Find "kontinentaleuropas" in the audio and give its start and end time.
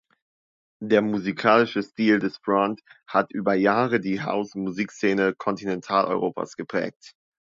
5.37-6.55